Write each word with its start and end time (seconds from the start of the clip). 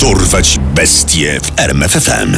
Dorwać 0.00 0.58
bestie 0.74 1.40
w 1.42 1.60
RMFFM. 1.60 2.36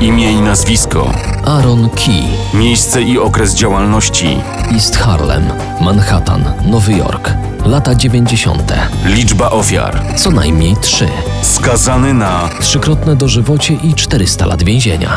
Imię 0.00 0.32
i 0.32 0.40
nazwisko, 0.40 1.12
Aaron 1.46 1.88
Key, 1.90 2.22
miejsce 2.60 3.02
i 3.02 3.18
okres 3.18 3.54
działalności, 3.54 4.36
East 4.72 4.96
Harlem, 4.96 5.50
Manhattan, 5.80 6.44
Nowy 6.66 6.92
Jork. 6.92 7.30
Lata 7.66 7.94
90. 7.94 8.72
liczba 9.04 9.50
ofiar, 9.50 10.02
Co 10.16 10.30
najmniej 10.30 10.76
trzy. 10.76 11.08
skazany 11.42 12.14
na 12.14 12.48
Trzykrotne 12.60 13.16
dożywocie 13.16 13.74
i 13.74 13.94
400 13.94 14.46
lat 14.46 14.62
więzienia. 14.62 15.10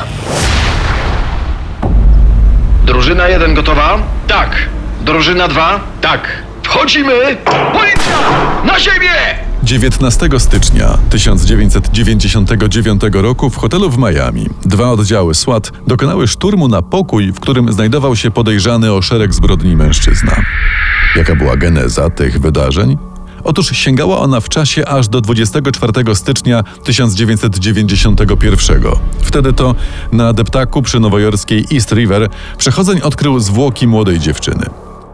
Drużyna 2.86 3.28
1 3.28 3.54
gotowa? 3.54 3.98
Tak. 4.28 4.50
Drużyna 5.02 5.48
2? 5.48 5.80
Tak. 6.02 6.28
Wchodzimy! 6.64 7.14
Policja! 7.74 8.18
Na 8.66 8.80
ziemię! 8.80 9.14
19 9.64 10.30
stycznia 10.38 10.98
1999 11.10 13.02
roku 13.14 13.50
w 13.50 13.56
hotelu 13.56 13.90
w 13.90 13.98
Miami 13.98 14.50
dwa 14.66 14.92
oddziały 14.92 15.36
SWAT 15.36 15.72
dokonały 15.88 16.28
szturmu 16.28 16.68
na 16.68 16.82
pokój, 16.82 17.32
w 17.32 17.40
którym 17.40 17.74
znajdował 17.74 18.16
się 18.16 18.32
podejrzany 18.32 18.94
o 18.94 19.02
szereg 19.02 19.34
zbrodni 19.34 19.76
mężczyzna. 19.76 20.36
Jaka 21.16 21.36
była 21.36 21.58
geneza 21.58 22.10
tych 22.10 22.40
wydarzeń? 22.40 22.98
Otóż 23.44 23.68
sięgała 23.68 24.20
ona 24.20 24.40
w 24.40 24.50
czasie 24.50 24.88
aż 24.88 25.08
do 25.08 25.22
24 25.22 26.16
stycznia 26.16 26.64
1991. 26.84 28.82
Wtedy 29.22 29.54
to 29.54 29.76
na 30.12 30.34
deptaku 30.34 30.82
przy 30.82 31.00
nowojorskiej 31.00 31.66
East 31.74 31.92
River 31.92 32.30
przechodzeń 32.58 33.02
odkrył 33.02 33.40
zwłoki 33.40 33.88
młodej 33.88 34.20
dziewczyny. 34.20 34.66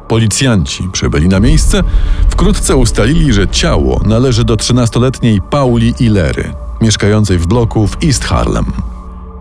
Policjanci 0.09 0.89
przybyli 0.91 1.27
na 1.27 1.39
miejsce, 1.39 1.83
wkrótce 2.29 2.75
ustalili, 2.75 3.33
że 3.33 3.47
ciało 3.47 4.01
należy 4.05 4.43
do 4.43 4.55
13-letniej 4.55 5.41
Pauli 5.41 5.93
Ilery, 5.99 6.53
mieszkającej 6.81 7.37
w 7.37 7.47
bloku 7.47 7.87
w 7.87 8.03
East 8.03 8.25
Harlem. 8.25 8.65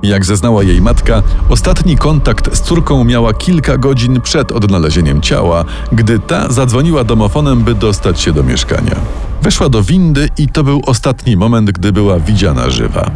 Jak 0.03 0.25
zeznała 0.25 0.63
jej 0.63 0.81
matka, 0.81 1.23
ostatni 1.49 1.97
kontakt 1.97 2.57
z 2.57 2.61
córką 2.61 3.05
miała 3.05 3.35
kilka 3.35 3.79
godzin 3.79 4.21
przed 4.21 4.53
odnalezieniem 4.53 5.21
ciała, 5.21 5.65
gdy 5.93 6.19
ta 6.19 6.53
zadzwoniła 6.53 7.05
domofonem, 7.05 7.63
by 7.63 7.75
dostać 7.75 8.21
się 8.21 8.33
do 8.33 8.43
mieszkania. 8.43 8.97
Weszła 9.43 9.69
do 9.69 9.83
windy 9.83 10.29
i 10.39 10.49
to 10.49 10.65
był 10.65 10.83
ostatni 10.87 11.37
moment, 11.37 11.71
gdy 11.71 11.93
była 11.93 12.19
widziana 12.19 12.71
żywa. 12.71 13.11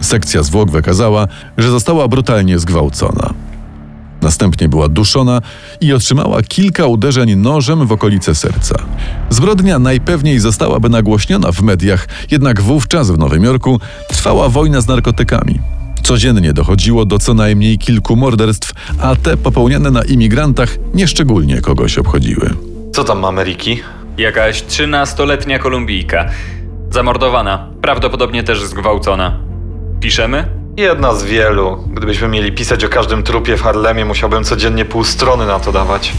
Sekcja 0.00 0.42
zwłok 0.42 0.70
wykazała, 0.70 1.26
że 1.58 1.70
została 1.70 2.08
brutalnie 2.08 2.58
zgwałcona. 2.58 3.43
Następnie 4.24 4.68
była 4.68 4.88
duszona 4.88 5.40
i 5.80 5.92
otrzymała 5.92 6.42
kilka 6.42 6.86
uderzeń 6.86 7.36
nożem 7.36 7.86
w 7.86 7.92
okolice 7.92 8.34
serca. 8.34 8.74
Zbrodnia 9.30 9.78
najpewniej 9.78 10.38
zostałaby 10.40 10.88
nagłośniona 10.88 11.52
w 11.52 11.62
mediach, 11.62 12.08
jednak 12.30 12.60
wówczas 12.60 13.10
w 13.10 13.18
Nowym 13.18 13.44
Jorku 13.44 13.80
trwała 14.08 14.48
wojna 14.48 14.80
z 14.80 14.88
narkotykami. 14.88 15.60
Codziennie 16.02 16.52
dochodziło 16.52 17.04
do 17.04 17.18
co 17.18 17.34
najmniej 17.34 17.78
kilku 17.78 18.16
morderstw, 18.16 18.72
a 19.00 19.16
te 19.16 19.36
popełniane 19.36 19.90
na 19.90 20.02
imigrantach 20.02 20.76
nieszczególnie 20.94 21.60
kogoś 21.60 21.98
obchodziły. 21.98 22.50
Co 22.92 23.04
tam 23.04 23.18
mamy, 23.18 23.44
Riki? 23.44 23.80
Jakaś 24.18 24.62
13-letnia 24.62 25.58
Kolumbijka. 25.58 26.30
Zamordowana, 26.90 27.68
prawdopodobnie 27.82 28.42
też 28.42 28.64
zgwałcona. 28.64 29.40
Piszemy? 30.00 30.53
Jedna 30.76 31.14
z 31.14 31.24
wielu. 31.24 31.78
Gdybyśmy 31.86 32.28
mieli 32.28 32.52
pisać 32.52 32.84
o 32.84 32.88
każdym 32.88 33.22
trupie 33.22 33.56
w 33.56 33.62
Harlemie, 33.62 34.04
musiałbym 34.04 34.44
codziennie 34.44 34.84
pół 34.84 35.04
strony 35.04 35.46
na 35.46 35.60
to 35.60 35.72
dawać. 35.72 36.12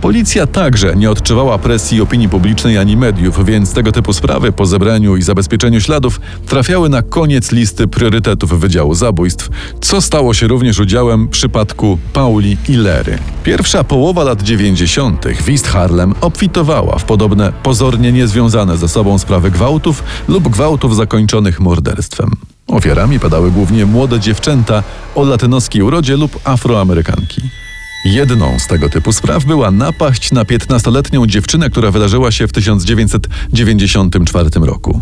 Policja 0.00 0.46
także 0.46 0.96
nie 0.96 1.10
odczuwała 1.10 1.58
presji 1.58 2.00
opinii 2.00 2.28
publicznej 2.28 2.78
ani 2.78 2.96
mediów, 2.96 3.44
więc 3.44 3.72
tego 3.72 3.92
typu 3.92 4.12
sprawy 4.12 4.52
po 4.52 4.66
zebraniu 4.66 5.16
i 5.16 5.22
zabezpieczeniu 5.22 5.80
śladów 5.80 6.20
trafiały 6.46 6.88
na 6.88 7.02
koniec 7.02 7.52
listy 7.52 7.88
priorytetów 7.88 8.60
Wydziału 8.60 8.94
Zabójstw, 8.94 9.48
co 9.80 10.00
stało 10.00 10.34
się 10.34 10.46
również 10.46 10.78
udziałem 10.78 11.28
przypadku 11.28 11.98
Pauli 12.12 12.56
i 12.68 12.76
Lery. 12.76 13.18
Pierwsza 13.44 13.84
połowa 13.84 14.24
lat 14.24 14.42
90. 14.42 15.24
w 15.42 15.48
East 15.48 15.68
Harlem 15.68 16.14
obfitowała 16.20 16.98
w 16.98 17.04
podobne 17.04 17.52
pozornie 17.62 18.12
niezwiązane 18.12 18.76
ze 18.76 18.88
sobą 18.88 19.18
sprawy 19.18 19.50
gwałtów 19.50 20.02
lub 20.28 20.48
gwałtów 20.48 20.96
zakończonych 20.96 21.60
morderstwem. 21.60 22.49
Ofiarami 22.66 23.20
padały 23.20 23.50
głównie 23.50 23.86
młode 23.86 24.20
dziewczęta 24.20 24.82
o 25.14 25.24
latynoskiej 25.24 25.82
urodzie 25.82 26.16
lub 26.16 26.40
afroamerykanki. 26.44 27.42
Jedną 28.04 28.58
z 28.58 28.66
tego 28.66 28.88
typu 28.88 29.12
spraw 29.12 29.44
była 29.44 29.70
napaść 29.70 30.32
na 30.32 30.44
15-letnią 30.44 31.26
dziewczynę, 31.26 31.70
która 31.70 31.90
wydarzyła 31.90 32.30
się 32.30 32.48
w 32.48 32.52
1994 32.52 34.50
roku. 34.54 35.00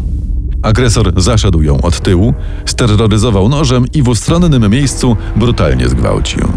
Agresor 0.62 1.12
zaszedł 1.22 1.62
ją 1.62 1.80
od 1.80 2.00
tyłu, 2.00 2.34
steroryzował 2.64 3.48
nożem 3.48 3.84
i 3.94 4.02
w 4.02 4.08
ustronnym 4.08 4.70
miejscu 4.70 5.16
brutalnie 5.36 5.88
zgwałcił. 5.88 6.48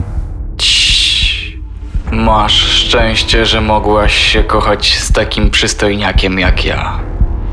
Masz 2.11 2.53
szczęście, 2.53 3.45
że 3.45 3.61
mogłaś 3.61 4.13
się 4.13 4.44
kochać 4.44 4.97
z 4.97 5.11
takim 5.11 5.50
przystojniakiem 5.50 6.40
jak 6.40 6.66
ja. 6.66 7.00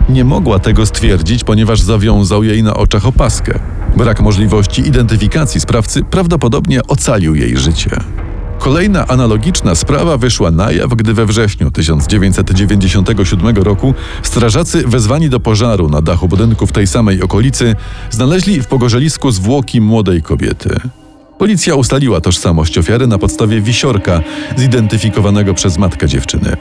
Nie 0.08 0.24
mogła 0.24 0.58
tego 0.58 0.86
stwierdzić, 0.86 1.44
ponieważ 1.44 1.80
zawiązał 1.80 2.44
jej 2.44 2.62
na 2.62 2.74
oczach 2.74 3.06
opaskę. 3.06 3.58
Brak 3.96 4.20
możliwości 4.20 4.88
identyfikacji 4.88 5.60
sprawcy 5.60 6.02
prawdopodobnie 6.04 6.80
ocalił 6.86 7.34
jej 7.34 7.56
życie. 7.56 7.90
Kolejna 8.58 9.06
analogiczna 9.06 9.74
sprawa 9.74 10.16
wyszła 10.16 10.50
na 10.50 10.72
jaw, 10.72 10.90
gdy 10.90 11.14
we 11.14 11.26
wrześniu 11.26 11.70
1997 11.70 13.56
roku 13.56 13.94
strażacy 14.22 14.82
wezwani 14.86 15.30
do 15.30 15.40
pożaru 15.40 15.88
na 15.88 16.02
dachu 16.02 16.28
budynku 16.28 16.66
w 16.66 16.72
tej 16.72 16.86
samej 16.86 17.22
okolicy 17.22 17.76
znaleźli 18.10 18.62
w 18.62 18.66
pogorzelisku 18.66 19.30
zwłoki 19.30 19.80
młodej 19.80 20.22
kobiety. 20.22 20.80
Policja 21.38 21.74
ustaliła 21.74 22.20
tożsamość 22.20 22.78
ofiary 22.78 23.06
na 23.06 23.18
podstawie 23.18 23.60
wisiorka 23.60 24.20
zidentyfikowanego 24.56 25.54
przez 25.54 25.78
matkę 25.78 26.08
dziewczyny. 26.08 26.56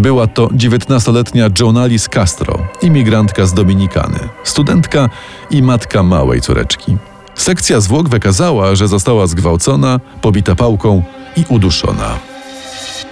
Była 0.00 0.26
to 0.26 0.46
19-letnia 0.46 1.48
Jonalis 1.60 2.08
Castro, 2.08 2.58
imigrantka 2.82 3.46
z 3.46 3.54
Dominikany, 3.54 4.18
studentka 4.44 5.08
i 5.50 5.62
matka 5.62 6.02
małej 6.02 6.40
córeczki. 6.40 6.96
Sekcja 7.34 7.80
zwłok 7.80 8.08
wykazała, 8.08 8.74
że 8.74 8.88
została 8.88 9.26
zgwałcona, 9.26 10.00
pobita 10.20 10.54
pałką 10.54 11.02
i 11.36 11.44
uduszona. 11.48 12.18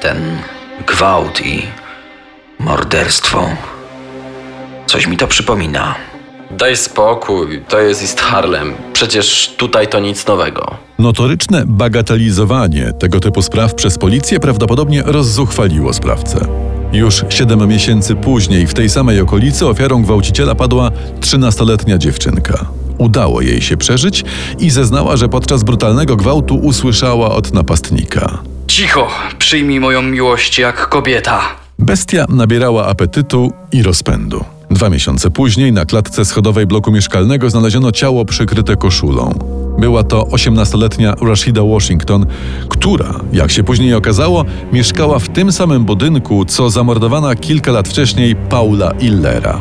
Ten 0.00 0.16
gwałt 0.86 1.46
i 1.46 1.62
morderstwo. 2.58 3.48
Coś 4.86 5.06
mi 5.06 5.16
to 5.16 5.26
przypomina. 5.26 5.94
Daj 6.50 6.76
spokój, 6.76 7.62
to 7.68 7.80
jest 7.80 8.02
East 8.02 8.20
Harlem. 8.20 8.74
Przecież 8.92 9.54
tutaj 9.56 9.88
to 9.88 10.00
nic 10.00 10.26
nowego. 10.26 10.74
Notoryczne 10.98 11.62
bagatelizowanie 11.66 12.92
tego 12.92 13.20
typu 13.20 13.42
spraw 13.42 13.74
przez 13.74 13.98
policję 13.98 14.40
prawdopodobnie 14.40 15.02
rozzuchwaliło 15.06 15.92
sprawcę. 15.92 16.67
Już 16.92 17.24
siedem 17.28 17.68
miesięcy 17.68 18.14
później 18.14 18.66
w 18.66 18.74
tej 18.74 18.88
samej 18.88 19.20
okolicy 19.20 19.66
ofiarą 19.66 20.02
gwałciciela 20.02 20.54
padła 20.54 20.90
13-letnia 21.20 21.98
dziewczynka. 21.98 22.66
Udało 22.98 23.40
jej 23.40 23.62
się 23.62 23.76
przeżyć 23.76 24.24
i 24.58 24.70
zeznała, 24.70 25.16
że 25.16 25.28
podczas 25.28 25.62
brutalnego 25.62 26.16
gwałtu 26.16 26.56
usłyszała 26.56 27.30
od 27.30 27.52
napastnika. 27.52 28.38
Cicho, 28.66 29.08
przyjmij 29.38 29.80
moją 29.80 30.02
miłość 30.02 30.58
jak 30.58 30.88
kobieta. 30.88 31.40
Bestia 31.78 32.26
nabierała 32.28 32.86
apetytu 32.86 33.52
i 33.72 33.82
rozpędu. 33.82 34.44
Dwa 34.70 34.90
miesiące 34.90 35.30
później 35.30 35.72
na 35.72 35.84
klatce 35.84 36.24
schodowej 36.24 36.66
bloku 36.66 36.92
mieszkalnego 36.92 37.50
znaleziono 37.50 37.92
ciało 37.92 38.24
przykryte 38.24 38.76
koszulą. 38.76 39.38
Była 39.78 40.04
to 40.04 40.22
18-letnia 40.22 41.14
Rashida 41.20 41.62
Washington, 41.62 42.26
która, 42.68 43.20
jak 43.32 43.50
się 43.50 43.64
później 43.64 43.94
okazało, 43.94 44.44
mieszkała 44.72 45.18
w 45.18 45.28
tym 45.28 45.52
samym 45.52 45.84
budynku, 45.84 46.44
co 46.44 46.70
zamordowana 46.70 47.34
kilka 47.34 47.72
lat 47.72 47.88
wcześniej 47.88 48.36
Paula 48.36 48.90
Illera. 49.00 49.60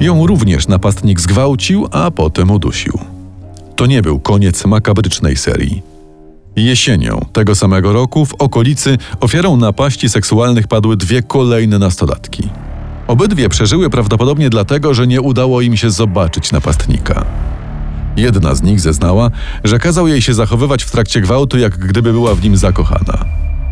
Ją 0.00 0.26
również 0.26 0.68
napastnik 0.68 1.20
zgwałcił, 1.20 1.88
a 1.90 2.10
potem 2.10 2.50
udusił. 2.50 2.98
To 3.76 3.86
nie 3.86 4.02
był 4.02 4.18
koniec 4.18 4.64
makabrycznej 4.64 5.36
serii. 5.36 5.82
Jesienią 6.56 7.26
tego 7.32 7.54
samego 7.54 7.92
roku 7.92 8.26
w 8.26 8.34
okolicy 8.34 8.98
ofiarą 9.20 9.56
napaści 9.56 10.08
seksualnych 10.08 10.66
padły 10.66 10.96
dwie 10.96 11.22
kolejne 11.22 11.78
nastolatki. 11.78 12.48
Obydwie 13.06 13.48
przeżyły 13.48 13.90
prawdopodobnie 13.90 14.50
dlatego, 14.50 14.94
że 14.94 15.06
nie 15.06 15.20
udało 15.20 15.60
im 15.60 15.76
się 15.76 15.90
zobaczyć 15.90 16.52
napastnika. 16.52 17.24
Jedna 18.16 18.54
z 18.54 18.62
nich 18.62 18.80
zeznała, 18.80 19.30
że 19.64 19.78
kazał 19.78 20.08
jej 20.08 20.22
się 20.22 20.34
zachowywać 20.34 20.84
w 20.84 20.90
trakcie 20.90 21.20
gwałtu, 21.20 21.58
jak 21.58 21.78
gdyby 21.78 22.12
była 22.12 22.34
w 22.34 22.42
nim 22.42 22.56
zakochana. 22.56 23.24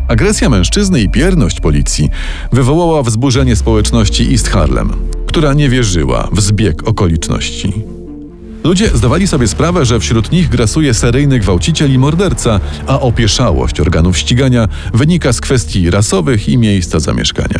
Agresja 0.07 0.49
mężczyzny 0.49 1.01
i 1.01 1.09
bierność 1.09 1.59
policji 1.59 2.09
wywołała 2.51 3.03
wzburzenie 3.03 3.55
społeczności 3.55 4.31
East 4.31 4.47
Harlem, 4.47 4.93
która 5.27 5.53
nie 5.53 5.69
wierzyła 5.69 6.29
w 6.31 6.41
zbieg 6.41 6.87
okoliczności. 6.87 7.73
Ludzie 8.63 8.89
zdawali 8.89 9.27
sobie 9.27 9.47
sprawę, 9.47 9.85
że 9.85 9.99
wśród 9.99 10.31
nich 10.31 10.49
grasuje 10.49 10.93
seryjny 10.93 11.39
gwałciciel 11.39 11.93
i 11.93 11.97
morderca, 11.97 12.59
a 12.87 12.99
opieszałość 12.99 13.79
organów 13.79 14.17
ścigania 14.17 14.67
wynika 14.93 15.33
z 15.33 15.41
kwestii 15.41 15.89
rasowych 15.89 16.49
i 16.49 16.57
miejsca 16.57 16.99
zamieszkania. 16.99 17.59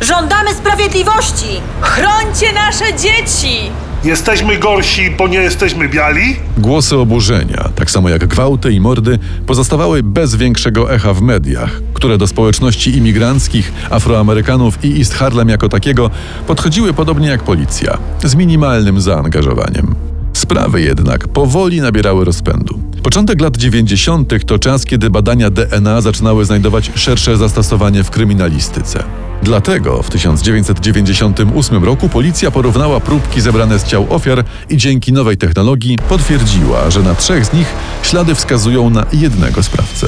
Żądamy 0.00 0.54
sprawiedliwości! 0.54 1.60
Chrońcie 1.80 2.52
nasze 2.52 2.84
dzieci! 2.84 3.85
Jesteśmy 4.06 4.58
gorsi, 4.58 5.10
bo 5.10 5.28
nie 5.28 5.38
jesteśmy 5.38 5.88
biali? 5.88 6.36
Głosy 6.58 6.96
oburzenia, 6.96 7.68
tak 7.74 7.90
samo 7.90 8.08
jak 8.08 8.26
gwałty 8.26 8.72
i 8.72 8.80
mordy, 8.80 9.18
pozostawały 9.46 10.02
bez 10.02 10.34
większego 10.34 10.92
echa 10.92 11.14
w 11.14 11.22
mediach, 11.22 11.80
które 11.94 12.18
do 12.18 12.26
społeczności 12.26 12.96
imigranckich, 12.96 13.72
Afroamerykanów 13.90 14.84
i 14.84 14.98
East 14.98 15.14
Harlem 15.14 15.48
jako 15.48 15.68
takiego 15.68 16.10
podchodziły 16.46 16.92
podobnie 16.92 17.28
jak 17.28 17.42
policja, 17.42 17.98
z 18.24 18.34
minimalnym 18.34 19.00
zaangażowaniem. 19.00 19.94
Sprawy 20.32 20.82
jednak 20.82 21.28
powoli 21.28 21.80
nabierały 21.80 22.24
rozpędu. 22.24 22.80
Początek 23.02 23.40
lat 23.40 23.56
90. 23.56 24.46
to 24.46 24.58
czas, 24.58 24.84
kiedy 24.84 25.10
badania 25.10 25.50
DNA 25.50 26.00
zaczynały 26.00 26.44
znajdować 26.44 26.90
szersze 26.94 27.36
zastosowanie 27.36 28.04
w 28.04 28.10
kryminalistyce. 28.10 29.04
Dlatego 29.42 30.02
w 30.02 30.10
1998 30.10 31.84
roku 31.84 32.08
policja 32.08 32.50
porównała 32.50 33.00
próbki 33.00 33.40
zebrane 33.40 33.78
z 33.78 33.84
ciał 33.84 34.06
ofiar 34.10 34.44
i 34.68 34.76
dzięki 34.76 35.12
nowej 35.12 35.36
technologii 35.36 35.98
potwierdziła, 36.08 36.90
że 36.90 37.00
na 37.00 37.14
trzech 37.14 37.46
z 37.46 37.52
nich 37.52 37.66
ślady 38.02 38.34
wskazują 38.34 38.90
na 38.90 39.06
jednego 39.12 39.62
sprawcę. 39.62 40.06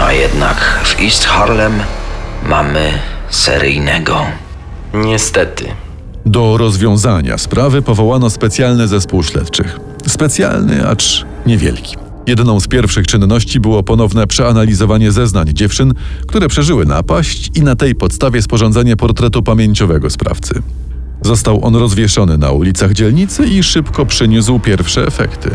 A 0.00 0.12
jednak 0.12 0.80
w 0.84 1.00
East 1.00 1.24
Harlem 1.24 1.72
mamy 2.48 2.92
seryjnego. 3.30 4.26
Niestety. 4.94 5.64
Do 6.26 6.56
rozwiązania 6.56 7.38
sprawy 7.38 7.82
powołano 7.82 8.30
specjalny 8.30 8.88
zespół 8.88 9.22
śledczych. 9.22 9.78
Specjalny, 10.06 10.88
acz 10.88 11.24
niewielki. 11.46 12.05
Jedną 12.26 12.60
z 12.60 12.68
pierwszych 12.68 13.06
czynności 13.06 13.60
było 13.60 13.82
ponowne 13.82 14.26
przeanalizowanie 14.26 15.12
zeznań 15.12 15.46
dziewczyn, 15.52 15.94
które 16.26 16.48
przeżyły 16.48 16.86
napaść 16.86 17.50
i 17.54 17.62
na 17.62 17.76
tej 17.76 17.94
podstawie 17.94 18.42
sporządzenie 18.42 18.96
portretu 18.96 19.42
pamięciowego 19.42 20.10
sprawcy. 20.10 20.62
Został 21.22 21.64
on 21.64 21.76
rozwieszony 21.76 22.38
na 22.38 22.50
ulicach 22.50 22.92
dzielnicy 22.92 23.46
i 23.46 23.62
szybko 23.62 24.06
przyniósł 24.06 24.58
pierwsze 24.58 25.06
efekty. 25.06 25.50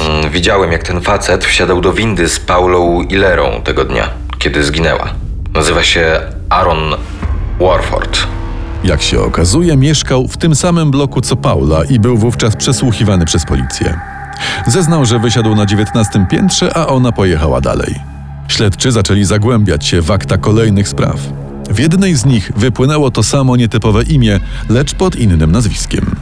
Mm, 0.00 0.30
Widziałem, 0.30 0.72
jak 0.72 0.82
ten 0.82 1.00
facet 1.00 1.44
wsiadał 1.44 1.80
do 1.80 1.92
windy 1.92 2.28
z 2.28 2.40
Paulą 2.40 3.02
Ilerą 3.02 3.62
tego 3.64 3.84
dnia, 3.84 4.10
kiedy 4.38 4.64
zginęła. 4.64 5.14
Nazywa 5.54 5.82
się 5.82 6.20
Aaron 6.50 6.94
Warford. 7.60 8.26
Jak 8.84 9.02
się 9.02 9.20
okazuje, 9.20 9.76
mieszkał 9.76 10.28
w 10.28 10.36
tym 10.36 10.54
samym 10.54 10.90
bloku 10.90 11.20
co 11.20 11.36
Paula 11.36 11.84
i 11.84 12.00
był 12.00 12.16
wówczas 12.16 12.56
przesłuchiwany 12.56 13.24
przez 13.24 13.44
policję. 13.46 14.11
Zeznał, 14.66 15.04
że 15.04 15.18
wysiadł 15.18 15.54
na 15.54 15.66
19 15.66 16.26
piętrze, 16.30 16.76
a 16.76 16.86
ona 16.86 17.12
pojechała 17.12 17.60
dalej. 17.60 17.94
Śledczy 18.48 18.92
zaczęli 18.92 19.24
zagłębiać 19.24 19.86
się 19.86 20.00
w 20.00 20.10
akta 20.10 20.38
kolejnych 20.38 20.88
spraw. 20.88 21.16
W 21.70 21.78
jednej 21.78 22.14
z 22.14 22.24
nich 22.24 22.52
wypłynęło 22.56 23.10
to 23.10 23.22
samo 23.22 23.56
nietypowe 23.56 24.02
imię, 24.02 24.40
lecz 24.68 24.94
pod 24.94 25.16
innym 25.16 25.52
nazwiskiem. 25.52 26.16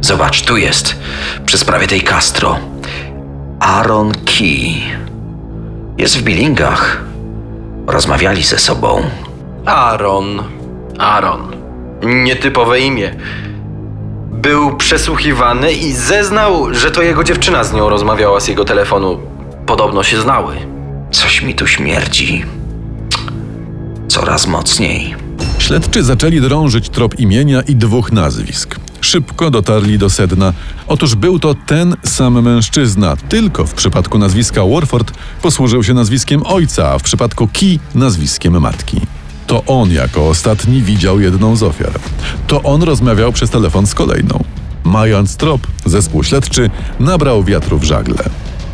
Zobacz, 0.00 0.42
tu 0.42 0.56
jest. 0.56 0.96
Przy 1.46 1.58
sprawie 1.58 1.86
tej 1.86 2.00
Castro. 2.00 2.58
Aaron 3.60 4.12
Key. 4.12 4.80
Jest 5.98 6.18
w 6.18 6.22
Billingach. 6.22 7.04
Rozmawiali 7.86 8.42
ze 8.42 8.58
sobą. 8.58 9.02
Aaron. 9.66 10.42
Aaron. 10.98 11.40
Nietypowe 12.02 12.80
imię. 12.80 13.14
Był 14.42 14.76
przesłuchiwany 14.76 15.72
i 15.72 15.92
zeznał, 15.92 16.74
że 16.74 16.90
to 16.90 17.02
jego 17.02 17.24
dziewczyna 17.24 17.64
z 17.64 17.72
nią 17.72 17.88
rozmawiała 17.88 18.40
z 18.40 18.48
jego 18.48 18.64
telefonu. 18.64 19.20
Podobno 19.66 20.02
się 20.02 20.20
znały. 20.20 20.56
Coś 21.10 21.42
mi 21.42 21.54
tu 21.54 21.66
śmierdzi. 21.66 22.44
Coraz 24.08 24.46
mocniej. 24.46 25.14
Śledczy 25.58 26.02
zaczęli 26.02 26.40
drążyć 26.40 26.88
trop 26.88 27.18
imienia 27.18 27.62
i 27.62 27.76
dwóch 27.76 28.12
nazwisk. 28.12 28.76
Szybko 29.00 29.50
dotarli 29.50 29.98
do 29.98 30.10
sedna. 30.10 30.52
Otóż 30.86 31.14
był 31.14 31.38
to 31.38 31.54
ten 31.66 31.96
sam 32.04 32.42
mężczyzna, 32.42 33.16
tylko 33.28 33.66
w 33.66 33.74
przypadku 33.74 34.18
nazwiska 34.18 34.62
Warford 34.74 35.12
posłużył 35.42 35.82
się 35.82 35.94
nazwiskiem 35.94 36.42
ojca, 36.46 36.92
a 36.92 36.98
w 36.98 37.02
przypadku 37.02 37.48
Key 37.52 37.78
nazwiskiem 37.94 38.60
matki. 38.60 39.00
To 39.50 39.64
on 39.66 39.92
jako 39.92 40.28
ostatni 40.28 40.82
widział 40.82 41.20
jedną 41.20 41.56
z 41.56 41.62
ofiar. 41.62 41.92
To 42.46 42.62
on 42.62 42.82
rozmawiał 42.82 43.32
przez 43.32 43.50
telefon 43.50 43.86
z 43.86 43.94
kolejną. 43.94 44.44
Mając 44.84 45.36
trop, 45.36 45.66
zespół 45.86 46.24
śledczy 46.24 46.70
nabrał 47.00 47.44
wiatru 47.44 47.78
w 47.78 47.84
żagle. 47.84 48.16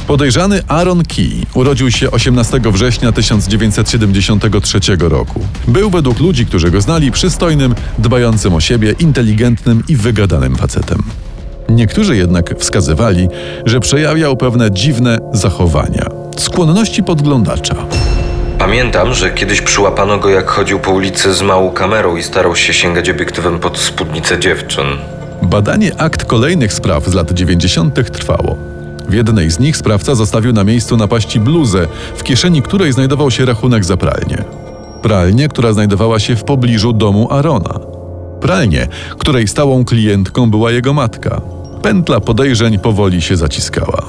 Podejrzany 0.07 0.63
Aaron 0.69 1.03
Key 1.05 1.47
urodził 1.55 1.91
się 1.91 2.11
18 2.11 2.61
września 2.73 3.13
1973 3.13 4.81
roku. 5.01 5.41
Był 5.69 5.91
według 5.91 6.21
ludzi, 6.21 6.47
którzy 6.47 6.71
go 6.71 6.81
znali, 6.81 7.13
przystojnym, 7.13 7.75
dbającym 7.99 8.55
o 8.55 8.61
siebie, 8.61 8.95
inteligentnym 8.99 9.83
i 9.89 9.97
wygadanym 9.97 10.57
facetem. 10.57 11.03
Niektórzy 11.69 12.17
jednak 12.17 12.59
wskazywali, 12.59 13.29
że 13.67 13.81
przejawiał 13.81 14.37
pewne 14.37 14.71
dziwne 14.71 15.19
zachowania, 15.33 16.07
skłonności 16.39 17.03
podglądacza. 17.03 17.87
Pamiętam, 18.59 19.15
że 19.15 19.31
kiedyś 19.31 19.61
przyłapano 19.61 20.19
go, 20.19 20.29
jak 20.29 20.51
chodził 20.51 20.79
po 20.81 20.91
ulicy 20.91 21.35
z 21.35 21.43
małą 21.43 21.71
kamerą 21.71 22.17
i 22.17 22.23
starał 22.23 22.57
się 22.57 22.73
sięgać 22.73 23.11
obiektywem 23.11 23.59
pod 23.59 23.79
spódnicę 23.79 24.39
dziewczyn. 24.39 24.87
Badanie 25.43 26.01
akt 26.01 26.25
kolejnych 26.25 26.73
spraw 26.73 27.07
z 27.07 27.15
lat 27.15 27.33
90. 27.33 28.13
trwało. 28.13 28.57
W 29.09 29.15
jednej 29.15 29.51
z 29.51 29.59
nich 29.59 29.77
sprawca 29.77 30.15
zostawił 30.15 30.53
na 30.53 30.65
miejscu 30.65 30.97
napaści 30.97 31.41
bluzę, 31.41 31.87
w 32.17 32.23
kieszeni 32.23 32.63
której 32.63 32.93
znajdował 32.93 33.31
się 33.31 33.45
rachunek 33.45 33.85
za 33.85 33.97
pralnię. 33.97 34.45
Pralnię, 35.03 35.49
która 35.49 35.73
znajdowała 35.73 36.19
się 36.19 36.37
w 36.37 36.45
pobliżu 36.45 36.93
domu 36.93 37.29
Arona. 37.31 37.81
Pralnię, 38.41 38.89
której 39.19 39.49
stałą 39.49 39.85
klientką 39.85 40.51
była 40.51 40.71
jego 40.71 40.93
matka. 40.93 41.41
Pętla 41.83 42.21
podejrzeń 42.21 42.79
powoli 42.79 43.23
się 43.23 43.37
zaciskała. 43.37 44.03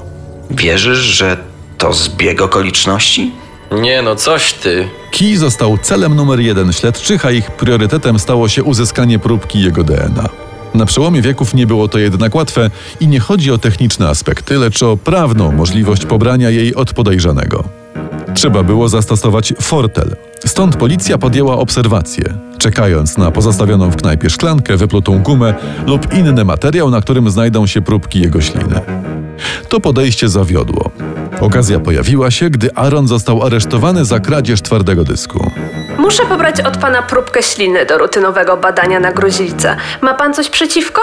Wierzysz, 0.52 0.98
że 0.98 1.38
to 1.78 1.94
zbieg 1.94 2.42
okoliczności? 2.42 3.32
Nie 3.72 4.02
no, 4.02 4.16
coś 4.16 4.54
ty. 4.54 4.88
Key 5.12 5.38
został 5.38 5.78
celem 5.78 6.16
numer 6.16 6.40
jeden 6.40 6.74
śledczych, 6.74 7.26
a 7.26 7.32
ich 7.32 7.52
priorytetem 7.52 8.20
stało 8.20 8.48
się 8.48 8.64
uzyskanie 8.64 9.20
próbki 9.20 9.62
jego 9.62 9.84
DNA. 9.84 10.30
Na 10.74 10.86
przełomie 10.86 11.22
wieków 11.22 11.54
nie 11.54 11.68
było 11.68 11.88
to 11.88 12.00
jednak 12.00 12.36
łatwe 12.36 12.70
i 13.00 13.08
nie 13.08 13.20
chodzi 13.20 13.52
o 13.52 13.58
techniczne 13.58 14.10
aspekty, 14.10 14.58
lecz 14.58 14.84
o 14.84 14.98
prawną 14.98 15.52
możliwość 15.52 16.06
pobrania 16.06 16.50
jej 16.50 16.76
od 16.76 16.94
podejrzanego. 16.94 17.64
Trzeba 18.36 18.64
było 18.64 18.90
zastosować 18.90 19.54
fortel. 19.62 20.16
Stąd 20.46 20.76
policja 20.76 21.18
podjęła 21.18 21.58
obserwację, 21.58 22.38
czekając 22.58 23.18
na 23.18 23.32
pozostawioną 23.32 23.92
w 23.92 23.96
knajpie 23.96 24.30
szklankę, 24.30 24.78
wyplutą 24.78 25.20
gumę 25.20 25.54
lub 25.88 26.14
inny 26.14 26.46
materiał, 26.46 26.90
na 26.90 27.02
którym 27.02 27.30
znajdą 27.30 27.68
się 27.68 27.82
próbki 27.82 28.22
jego 28.22 28.42
śliny. 28.42 28.82
To 29.70 29.80
podejście 29.80 30.30
zawiodło. 30.30 30.92
Okazja 31.42 31.80
pojawiła 31.80 32.32
się, 32.32 32.50
gdy 32.50 32.76
Aaron 32.76 33.08
został 33.08 33.44
aresztowany 33.44 34.06
za 34.06 34.20
kradzież 34.20 34.62
twardego 34.62 35.04
dysku. 35.04 35.52
Muszę 35.98 36.26
pobrać 36.26 36.62
od 36.62 36.78
pana 36.78 37.02
próbkę 37.02 37.44
śliny 37.44 37.86
do 37.86 37.98
rutynowego 37.98 38.58
badania 38.58 39.00
na 39.00 39.12
gruźlicę. 39.12 39.78
Ma 40.02 40.14
pan 40.14 40.34
coś 40.34 40.50
przeciwko? 40.50 41.02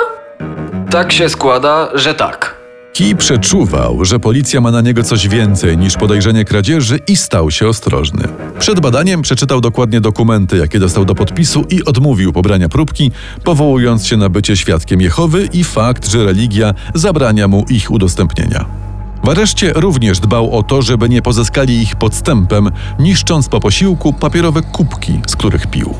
Tak 0.91 1.12
się 1.12 1.29
składa, 1.29 1.88
że 1.95 2.14
tak. 2.14 2.55
Key 2.99 3.17
przeczuwał, 3.17 4.05
że 4.05 4.19
policja 4.21 4.61
ma 4.61 4.71
na 4.71 4.81
niego 4.81 5.03
coś 5.03 5.29
więcej 5.29 5.79
niż 5.79 5.97
podejrzenie 5.97 6.45
kradzieży 6.45 6.99
i 7.09 7.17
stał 7.17 7.50
się 7.50 7.69
ostrożny. 7.69 8.23
Przed 8.59 8.81
badaniem 8.81 9.23
przeczytał 9.23 9.61
dokładnie 9.61 10.00
dokumenty, 10.00 10.57
jakie 10.57 10.79
dostał 10.79 11.05
do 11.05 11.14
podpisu 11.14 11.64
i 11.71 11.85
odmówił 11.85 12.33
pobrania 12.33 12.69
próbki, 12.69 13.11
powołując 13.45 14.07
się 14.07 14.17
na 14.17 14.29
bycie 14.29 14.57
świadkiem 14.57 15.00
Jehowy 15.00 15.49
i 15.53 15.64
fakt, 15.64 16.09
że 16.09 16.25
religia 16.25 16.75
zabrania 16.95 17.49
mu 17.49 17.64
ich 17.71 17.91
udostępnienia. 17.91 18.84
W 19.25 19.28
areszcie 19.28 19.73
również 19.73 20.21
dbał 20.21 20.59
o 20.59 20.62
to, 20.62 20.83
żeby 20.83 21.09
nie 21.09 21.23
pozyskali 21.23 21.83
ich 21.83 21.97
podstępem, 21.97 22.71
niszcząc 22.99 23.49
po 23.49 23.61
posiłku 23.61 24.12
papierowe 24.12 24.62
kubki, 24.62 25.21
z 25.26 25.37
których 25.37 25.66
pił. 25.66 25.95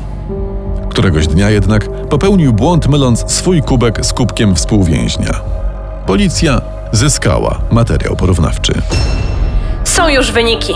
Któregoś 0.89 1.27
dnia 1.27 1.49
jednak 1.49 2.07
popełnił 2.09 2.53
błąd, 2.53 2.87
myląc 2.87 3.23
swój 3.27 3.61
kubek 3.61 4.05
z 4.05 4.13
kubkiem 4.13 4.55
współwięźnia. 4.55 5.41
Policja 6.07 6.61
zyskała 6.91 7.61
materiał 7.71 8.15
porównawczy. 8.15 8.73
Są 9.83 10.09
już 10.09 10.31
wyniki. 10.31 10.73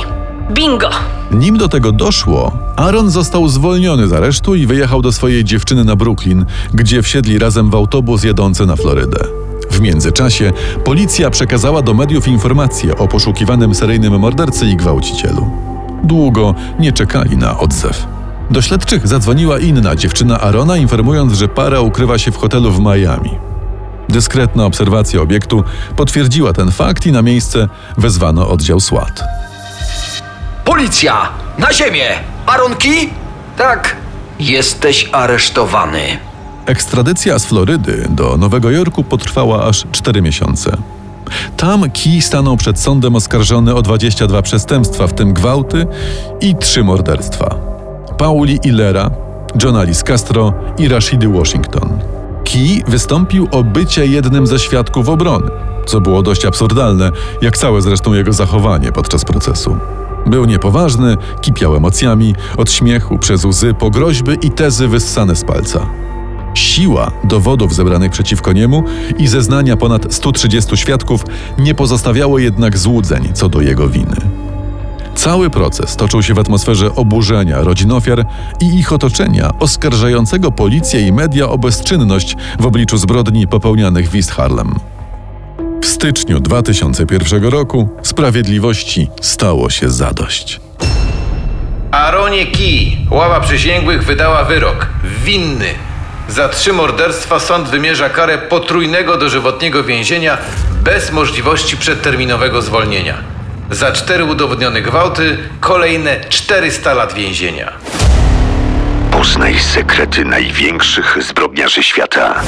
Bingo! 0.51 0.89
Nim 1.31 1.57
do 1.57 1.69
tego 1.69 1.91
doszło, 1.91 2.51
Aaron 2.75 3.09
został 3.09 3.47
zwolniony 3.47 4.07
z 4.07 4.13
aresztu 4.13 4.55
i 4.55 4.65
wyjechał 4.65 5.01
do 5.01 5.11
swojej 5.11 5.43
dziewczyny 5.43 5.83
na 5.83 5.95
Brooklyn, 5.95 6.45
gdzie 6.73 7.01
wsiedli 7.01 7.39
razem 7.39 7.69
w 7.69 7.75
autobus 7.75 8.23
jadący 8.23 8.65
na 8.65 8.75
Florydę. 8.75 9.38
W 9.69 9.79
międzyczasie 9.81 10.51
policja 10.85 11.29
przekazała 11.29 11.81
do 11.81 11.93
mediów 11.93 12.27
informacje 12.27 12.97
o 12.97 13.07
poszukiwanym 13.07 13.75
seryjnym 13.75 14.19
mordercy 14.19 14.65
i 14.65 14.75
gwałcicielu. 14.75 15.49
Długo 16.03 16.55
nie 16.79 16.91
czekali 16.91 17.37
na 17.37 17.59
odzew. 17.59 18.07
Do 18.51 18.61
śledczych 18.61 19.07
zadzwoniła 19.07 19.59
inna 19.59 19.95
dziewczyna 19.95 20.39
Arona, 20.39 20.77
informując, 20.77 21.33
że 21.33 21.47
para 21.47 21.81
ukrywa 21.81 22.17
się 22.17 22.31
w 22.31 22.37
hotelu 22.37 22.71
w 22.71 22.79
Miami. 22.79 23.37
Dyskretna 24.09 24.65
obserwacja 24.65 25.21
obiektu 25.21 25.63
potwierdziła 25.95 26.53
ten 26.53 26.71
fakt 26.71 27.05
i 27.05 27.11
na 27.11 27.21
miejsce 27.21 27.67
wezwano 27.97 28.49
oddział 28.49 28.79
SWAT. 28.79 29.23
Policja! 30.65 31.29
Na 31.57 31.73
ziemię! 31.73 32.05
Aaron 32.45 32.75
Key? 32.75 33.09
Tak, 33.57 33.95
Jesteś 34.39 35.09
aresztowany. 35.11 36.28
Ekstradycja 36.65 37.39
z 37.39 37.45
Florydy 37.45 38.07
do 38.09 38.37
Nowego 38.37 38.71
Jorku 38.71 39.03
potrwała 39.03 39.63
aż 39.63 39.85
4 39.91 40.21
miesiące. 40.21 40.77
Tam 41.57 41.83
Key 41.91 42.21
stanął 42.21 42.57
przed 42.57 42.79
sądem 42.79 43.15
oskarżony 43.15 43.75
o 43.75 43.81
22 43.81 44.41
przestępstwa, 44.41 45.07
w 45.07 45.13
tym 45.13 45.33
gwałty 45.33 45.87
i 46.41 46.55
trzy 46.55 46.83
morderstwa. 46.83 47.55
Pauli 48.17 48.59
Illera, 48.63 49.11
Johna 49.63 49.85
Castro 50.05 50.53
i 50.77 50.87
Rashidy 50.87 51.27
Washington. 51.27 51.99
Key 52.43 52.83
wystąpił 52.87 53.47
o 53.51 53.63
bycie 53.63 54.05
jednym 54.05 54.47
ze 54.47 54.59
świadków 54.59 55.09
obrony, 55.09 55.49
co 55.85 56.01
było 56.01 56.21
dość 56.21 56.45
absurdalne, 56.45 57.11
jak 57.41 57.57
całe 57.57 57.81
zresztą 57.81 58.13
jego 58.13 58.33
zachowanie 58.33 58.91
podczas 58.91 59.25
procesu. 59.25 59.77
Był 60.25 60.45
niepoważny, 60.45 61.17
kipiał 61.41 61.75
emocjami, 61.75 62.35
od 62.57 62.71
śmiechu 62.71 63.19
przez 63.19 63.45
łzy 63.45 63.73
po 63.73 63.89
groźby 63.89 64.31
i 64.41 64.51
tezy 64.51 64.87
wyssane 64.87 65.35
z 65.35 65.43
palca. 65.43 65.87
Siła 66.53 67.11
dowodów 67.23 67.75
zebranych 67.75 68.11
przeciwko 68.11 68.53
niemu 68.53 68.83
i 69.17 69.27
zeznania 69.27 69.77
ponad 69.77 70.13
130 70.13 70.77
świadków 70.77 71.25
nie 71.57 71.75
pozostawiało 71.75 72.39
jednak 72.39 72.77
złudzeń 72.77 73.29
co 73.33 73.49
do 73.49 73.61
jego 73.61 73.89
winy. 73.89 74.15
Cały 75.15 75.49
proces 75.49 75.95
toczył 75.95 76.23
się 76.23 76.33
w 76.33 76.39
atmosferze 76.39 76.95
oburzenia 76.95 77.61
rodzin 77.61 77.91
ofiar 77.91 78.25
i 78.61 78.79
ich 78.79 78.93
otoczenia, 78.93 79.51
oskarżającego 79.59 80.51
policję 80.51 81.07
i 81.07 81.11
media 81.11 81.49
o 81.49 81.57
bezczynność 81.57 82.35
w 82.59 82.65
obliczu 82.65 82.97
zbrodni 82.97 83.47
popełnianych 83.47 84.09
w 84.09 84.15
East 84.15 84.31
Harlem. 84.31 84.75
W 85.81 85.85
styczniu 85.85 86.39
2001 86.39 87.43
roku 87.43 87.89
sprawiedliwości 88.03 89.07
stało 89.21 89.69
się 89.69 89.89
zadość. 89.89 90.59
Aaronie 91.91 92.45
Key, 92.45 92.97
ława 93.11 93.39
przysięgłych 93.39 94.03
wydała 94.03 94.43
wyrok. 94.43 94.87
Winny. 95.25 95.88
Za 96.29 96.49
trzy 96.49 96.73
morderstwa 96.73 97.39
sąd 97.39 97.69
wymierza 97.69 98.09
karę 98.09 98.37
potrójnego 98.37 99.17
dożywotniego 99.17 99.83
więzienia 99.83 100.37
bez 100.83 101.11
możliwości 101.11 101.77
przedterminowego 101.77 102.61
zwolnienia. 102.61 103.17
Za 103.71 103.91
cztery 103.91 104.23
udowodnione 104.23 104.81
gwałty 104.81 105.37
kolejne 105.59 106.19
400 106.29 106.93
lat 106.93 107.13
więzienia. 107.13 107.71
Poznaj 109.11 109.59
sekrety 109.59 110.25
największych 110.25 111.17
zbrodniarzy 111.21 111.83
świata. 111.83 112.41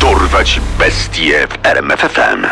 Dorwać 0.00 0.60
bestie 0.78 1.46
w 1.48 1.66
RMFFM. 1.66 2.46